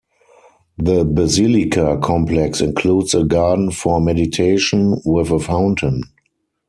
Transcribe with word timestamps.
The 0.79 1.05
basilica 1.05 1.99
complex 2.01 2.59
includes 2.59 3.13
a 3.13 3.23
garden 3.23 3.69
for 3.69 4.01
meditation, 4.01 4.95
with 5.05 5.29
a 5.29 5.37
fountain. 5.37 6.01